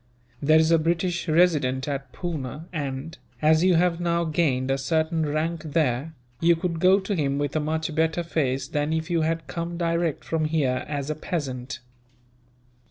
[0.41, 5.27] There is a British Resident at Poona and, as you have now gained a certain
[5.27, 9.21] rank there, you could go to him with a much better face than if you
[9.21, 11.81] had come direct from here, as a peasant.